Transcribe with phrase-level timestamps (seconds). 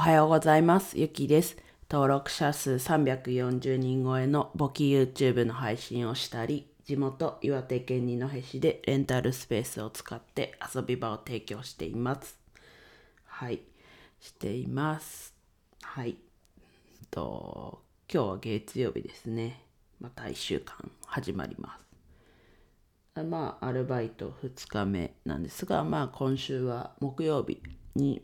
[0.00, 0.98] おはようございます。
[0.98, 1.58] ゆきです。
[1.90, 12.38] 登録者数340人超えの簿記 YouTube の配信をしたり、地元岩手県二戸市でレンタルスペースを使って遊び場を提供しています。
[13.26, 13.60] はい、
[14.20, 15.34] しています。
[15.82, 16.16] はい。
[17.10, 19.66] と、今日は月曜日ですね。
[20.00, 23.20] また1週間始まります。
[23.20, 27.62] あまあ、アルバイト2日目なんですが、まあ、今週は木曜日
[27.94, 28.22] に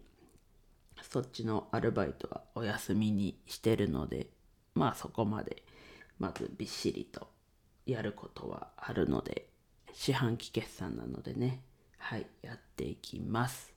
[1.11, 4.29] そっちのアルバイトはお休みにしてるので、
[4.75, 5.63] まあそこまで
[6.19, 7.29] まずびっしりと
[7.87, 9.49] やることはあるので、
[9.93, 11.63] 四半期決算なのでね、
[11.99, 13.73] はい、やっていきます。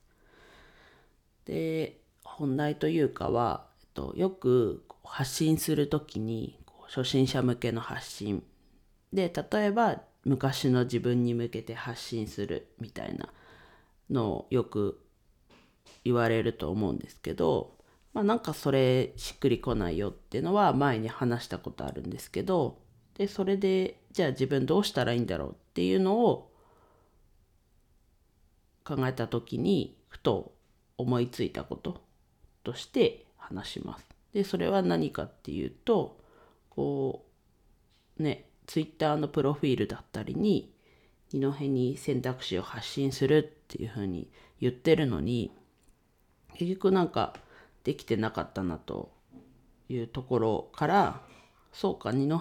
[1.44, 8.42] で、本題というかは、えっと、よく発信するときに、初心者向けの発信
[9.12, 13.32] で、例えば昔の自分に向けて発信するみたいな
[14.10, 15.00] のをよく
[16.04, 17.76] 言われると思うんですけど、
[18.12, 22.78] まあ、なんかそれしっくりこないよっていうのは前に話したことあるんですけど
[23.16, 26.50] でそれでじゃあ自分どうしたらいいんだろうっていうのを
[28.84, 30.52] 考えた時にふと
[30.96, 32.02] 思いついたこと
[32.64, 34.06] として話します。
[34.32, 36.20] でそれは何かっていうと
[36.68, 37.26] こ
[38.18, 40.72] うねツイッターのプロフィールだったりに
[41.32, 45.52] 二戸に選択肢を発信するっていうふうに言ってるのに
[46.54, 47.34] 結局なんか
[47.84, 49.12] できてなかったなと
[49.88, 51.20] いうところから
[51.72, 52.38] そうか二戸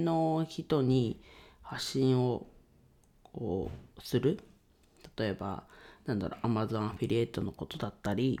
[0.00, 1.22] の人に
[1.62, 2.46] 発信を
[3.22, 4.40] こうする。
[5.16, 5.64] 例えば
[6.06, 8.40] なんだろう Amazon アフィリエイトのことだったり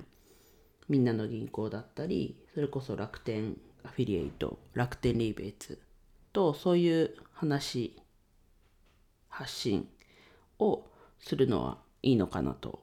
[0.88, 5.80] みんなの銀行だったりそれこそ楽天アフィリエイト楽天リーベイツ
[6.32, 7.96] とそういう話
[9.28, 9.88] 発信
[10.58, 10.84] を
[11.18, 12.82] するのはいいのかなと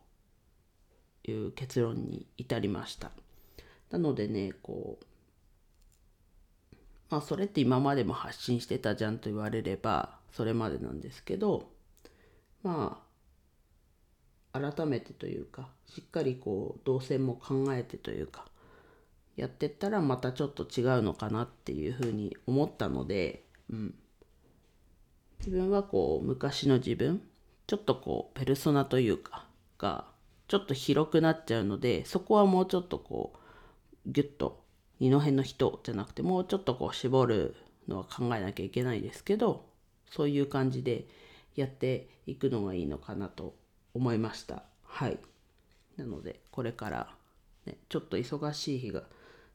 [1.23, 3.11] いう結論に至りました。
[3.91, 5.05] なのでね、こう、
[7.09, 11.69] まあそれって今までも発信してたじゃんと言われればそれまでなんですけど、
[12.63, 13.01] ま
[14.53, 18.45] あ改めてというか、しっかりこう動線も考えてというか、
[19.35, 23.95] やってったらまたちょっと違うのかなっていうふうに思ったので、うん。
[25.39, 27.21] 自分はこう昔の自分、
[27.65, 29.45] ちょっとこうペルソナというか、
[29.77, 30.05] が
[30.49, 33.33] ちょっと広くなっちゃうのでそこはもうちょっとこ
[34.05, 34.63] うギュッと
[34.99, 37.55] 二戸の人じゃなくてもうちょっとこう絞る
[37.87, 39.65] のは考えなきゃいけないですけど
[40.09, 41.07] そういう感じで
[41.55, 43.55] やっていくのがいいのかなと
[43.93, 44.63] 思いました。
[44.83, 45.19] はい。
[45.97, 47.07] なのでこれから、
[47.65, 49.03] ね、ちょっと忙しい日が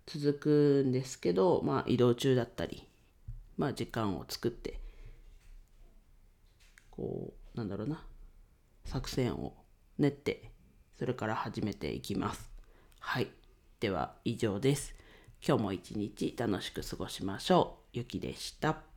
[0.07, 2.87] 続くんですけどまあ移動中だったり
[3.57, 4.79] まあ時間を作って
[6.91, 8.05] こうなんだろうな
[8.85, 9.55] 作戦を
[9.99, 10.51] 練って
[10.99, 12.51] それから始めていきます。
[13.01, 13.29] はい。
[13.81, 14.95] では以上です。
[15.47, 17.99] 今日も一日楽しく過ごしましょう。
[17.99, 18.94] ゆきでした。